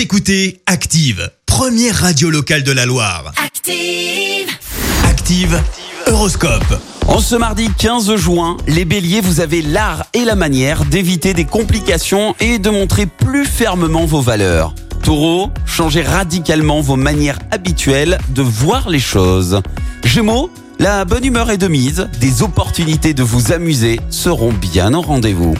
Vous 0.00 0.04
écoutez 0.04 0.62
Active, 0.64 1.30
première 1.44 1.94
radio 1.94 2.30
locale 2.30 2.62
de 2.62 2.72
la 2.72 2.86
Loire. 2.86 3.34
Active. 3.36 4.48
Active, 5.04 5.60
Horoscope. 6.06 6.80
En 7.06 7.18
ce 7.18 7.36
mardi 7.36 7.68
15 7.76 8.16
juin, 8.16 8.56
les 8.66 8.86
béliers, 8.86 9.20
vous 9.20 9.40
avez 9.40 9.60
l'art 9.60 10.06
et 10.14 10.24
la 10.24 10.36
manière 10.36 10.86
d'éviter 10.86 11.34
des 11.34 11.44
complications 11.44 12.34
et 12.40 12.58
de 12.58 12.70
montrer 12.70 13.04
plus 13.04 13.44
fermement 13.44 14.06
vos 14.06 14.22
valeurs. 14.22 14.74
Taureau, 15.02 15.50
changez 15.66 16.00
radicalement 16.00 16.80
vos 16.80 16.96
manières 16.96 17.38
habituelles 17.50 18.16
de 18.30 18.40
voir 18.40 18.88
les 18.88 19.00
choses. 19.00 19.60
Gémeaux, 20.02 20.48
la 20.78 21.04
bonne 21.04 21.26
humeur 21.26 21.50
est 21.50 21.58
de 21.58 21.68
mise, 21.68 22.08
des 22.20 22.40
opportunités 22.40 23.12
de 23.12 23.22
vous 23.22 23.52
amuser 23.52 24.00
seront 24.08 24.54
bien 24.54 24.94
au 24.94 25.02
rendez-vous. 25.02 25.54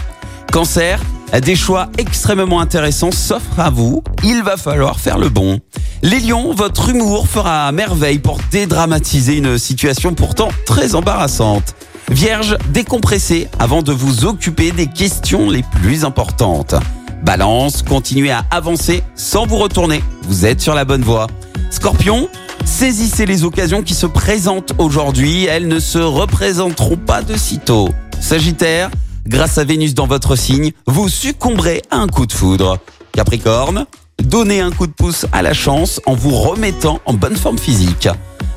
Cancer, 0.51 0.99
des 1.39 1.55
choix 1.55 1.89
extrêmement 1.97 2.61
intéressants 2.61 3.13
s'offrent 3.13 3.61
à 3.61 3.71
vous, 3.71 4.03
il 4.25 4.43
va 4.43 4.57
falloir 4.57 4.99
faire 4.99 5.17
le 5.17 5.29
bon. 5.29 5.61
Les 6.03 6.19
lions, 6.19 6.53
votre 6.53 6.89
humour 6.89 7.29
fera 7.29 7.71
merveille 7.71 8.19
pour 8.19 8.39
dédramatiser 8.51 9.37
une 9.37 9.57
situation 9.57 10.15
pourtant 10.15 10.49
très 10.67 10.97
embarrassante. 10.97 11.77
Vierge, 12.11 12.57
décompressez 12.71 13.49
avant 13.61 13.83
de 13.83 13.93
vous 13.93 14.25
occuper 14.25 14.73
des 14.73 14.89
questions 14.89 15.49
les 15.49 15.63
plus 15.63 16.05
importantes. 16.05 16.75
Balance, 17.23 17.83
continuez 17.83 18.33
à 18.33 18.45
avancer 18.51 19.05
sans 19.15 19.47
vous 19.47 19.59
retourner, 19.59 20.03
vous 20.23 20.47
êtes 20.47 20.61
sur 20.61 20.75
la 20.75 20.85
bonne 20.85 21.03
voie. 21.03 21.29
Scorpion, 21.71 22.29
saisissez 22.65 23.27
les 23.27 23.45
occasions 23.45 23.83
qui 23.83 23.95
se 23.95 24.07
présentent 24.07 24.73
aujourd'hui, 24.79 25.45
elles 25.45 25.69
ne 25.69 25.79
se 25.79 25.99
représenteront 25.99 26.97
pas 26.97 27.23
de 27.23 27.37
sitôt. 27.37 27.91
Sagittaire, 28.21 28.91
grâce 29.27 29.59
à 29.59 29.65
Vénus 29.65 29.95
dans 29.95 30.07
votre 30.07 30.37
signe, 30.37 30.73
vous 30.87 31.09
succomberez 31.09 31.83
à 31.91 31.97
un 31.97 32.07
coup 32.07 32.27
de 32.27 32.33
foudre. 32.33 32.79
Capricorne, 33.13 33.87
donnez 34.23 34.61
un 34.61 34.71
coup 34.71 34.87
de 34.87 34.93
pouce 34.93 35.27
à 35.33 35.43
la 35.43 35.53
chance 35.53 36.01
en 36.07 36.15
vous 36.15 36.35
remettant 36.35 37.01
en 37.07 37.15
bonne 37.15 37.37
forme 37.37 37.59
physique. 37.59 38.09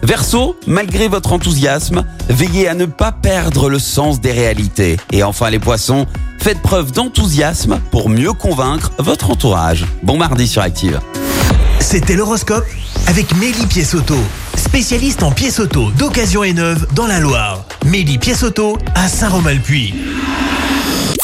Verseau, 0.03 0.57
malgré 0.67 1.07
votre 1.07 1.31
enthousiasme, 1.31 2.05
veillez 2.29 2.67
à 2.67 2.73
ne 2.73 2.85
pas 2.85 3.13
perdre 3.13 3.69
le 3.69 3.79
sens 3.79 4.19
des 4.19 4.33
réalités. 4.33 4.97
Et 5.11 5.23
enfin 5.23 5.49
les 5.49 5.59
poissons, 5.59 6.05
faites 6.39 6.61
preuve 6.61 6.91
d'enthousiasme 6.91 7.79
pour 7.89 8.09
mieux 8.09 8.33
convaincre 8.33 8.91
votre 8.99 9.31
entourage. 9.31 9.85
Bon 10.03 10.17
mardi 10.17 10.45
sur 10.47 10.61
Active. 10.61 10.99
C'était 11.79 12.15
l'horoscope 12.15 12.65
avec 13.07 13.33
Mélie 13.37 13.65
Pièce-Auto, 13.67 14.17
spécialiste 14.55 15.23
en 15.23 15.31
pièces 15.31 15.59
auto 15.59 15.89
d'occasion 15.91 16.43
et 16.43 16.53
neuve 16.53 16.85
dans 16.93 17.07
la 17.07 17.19
Loire. 17.19 17.65
Mélie 17.85 18.17
Pièce-Auto 18.17 18.77
à 18.95 19.07
Saint-Romain-le-Puy. 19.07 19.93